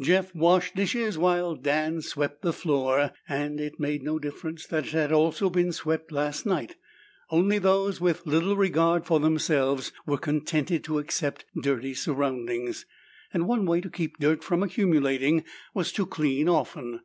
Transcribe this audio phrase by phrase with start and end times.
[0.00, 4.92] Jeff washed dishes while Dan swept the floor, and it made no difference that it
[4.92, 6.76] had also been swept last night.
[7.30, 12.86] Only those with little regard for themselves were contented to accept dirty surroundings,
[13.34, 15.42] and one way to keep dirt from accumulating
[15.74, 17.00] was to clean often.